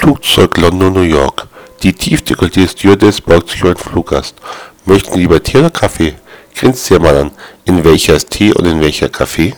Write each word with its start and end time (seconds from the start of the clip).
Flugzeug 0.00 0.56
London-New 0.56 1.02
York. 1.02 1.46
Die 1.82 1.92
tief 1.92 2.22
dekolleté 2.22 2.66
Stewardess 2.66 3.20
beugt 3.20 3.50
sich 3.50 3.60
über 3.60 3.74
den 3.74 3.82
Fluggast. 3.82 4.34
Möchten 4.86 5.12
Sie 5.12 5.20
lieber 5.20 5.42
Tee 5.42 5.58
oder 5.58 5.68
Kaffee? 5.68 6.14
Grinst 6.54 6.86
sie 6.86 6.98
mal 6.98 7.14
an. 7.18 7.30
In 7.66 7.84
welcher 7.84 8.14
ist 8.14 8.30
Tee 8.30 8.50
und 8.54 8.64
in 8.64 8.80
welcher 8.80 9.10
Kaffee 9.10 9.54